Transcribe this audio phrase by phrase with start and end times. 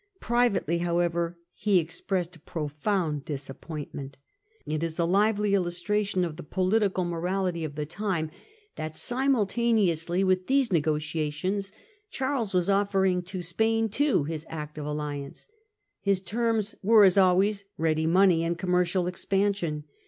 [0.19, 4.17] Privately, however, he expressed profound disappointment.
[4.65, 8.31] It is a lively illustration of the political morality of the time,
[8.77, 11.71] that simultaneously with these negotiations
[12.11, 15.47] Proposals to Charlcs v/as offering to Spain too his active Spain alliance.
[15.99, 18.09] His terms were, as always, ready rejecte.
[18.11, 19.83] mone y an( j commercial expansion.